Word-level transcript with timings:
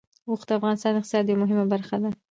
اوښ 0.27 0.41
د 0.47 0.49
افغانستان 0.59 0.91
د 0.93 0.97
اقتصاد 0.99 1.25
یوه 1.27 1.39
مهمه 1.43 1.65
برخه 1.73 1.95
ده. 2.03 2.09